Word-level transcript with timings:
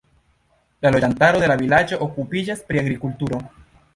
La 0.85 0.91
loĝantaro 0.95 1.41
de 1.43 1.49
la 1.51 1.59
vilaĝo 1.59 2.01
okupiĝas 2.05 2.65
pri 2.71 2.83
agrikulturo. 2.85 3.43